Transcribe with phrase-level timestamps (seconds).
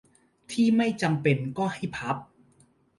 [0.51, 2.17] ที่ไม่จำเป็นก็ให้พับ